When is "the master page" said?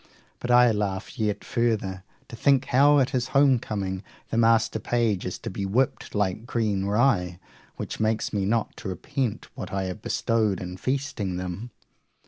4.31-5.27